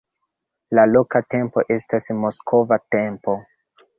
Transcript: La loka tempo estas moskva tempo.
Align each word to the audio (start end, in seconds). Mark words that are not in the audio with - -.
La 0.77 0.85
loka 0.93 1.19
tempo 1.33 1.65
estas 1.77 2.09
moskva 2.23 2.79
tempo. 2.97 3.37